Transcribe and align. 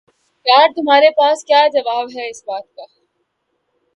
یار 0.45 0.67
تمہارے 0.75 1.09
پاس 1.17 1.43
کیا 1.45 1.61
جواب 1.73 2.07
ہے 2.15 2.29
اس 2.29 2.43
بات 2.47 2.63
کا 2.75 2.85